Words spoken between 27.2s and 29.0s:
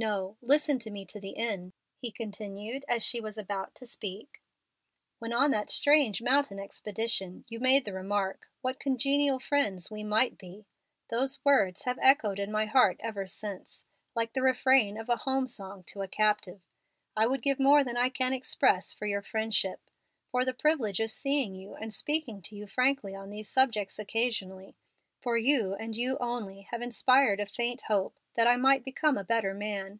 a faint hope that I might